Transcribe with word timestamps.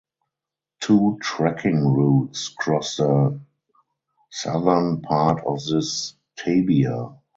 Two 0.79 1.19
trekking 1.21 1.85
routes 1.87 2.49
cross 2.49 2.97
the 2.97 3.39
southern 4.31 5.01
part 5.03 5.45
of 5.45 5.63
this 5.63 6.15
"tabia". 6.37 7.17